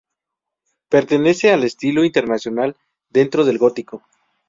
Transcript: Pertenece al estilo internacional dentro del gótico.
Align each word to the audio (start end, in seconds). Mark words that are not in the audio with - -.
Pertenece 0.89 1.51
al 1.51 1.63
estilo 1.63 2.03
internacional 2.03 2.75
dentro 3.11 3.45
del 3.45 3.59
gótico. 3.59 4.01